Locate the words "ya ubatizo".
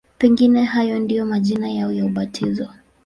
1.91-2.69